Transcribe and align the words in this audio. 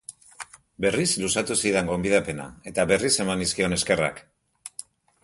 Berriz 0.85 1.09
luzatu 1.23 1.57
zidan 1.65 1.91
gonbidapena, 1.91 2.47
eta 2.73 2.87
berriz 2.93 3.13
eman 3.27 3.41
nizkion 3.45 3.77
eskerrak. 3.79 4.23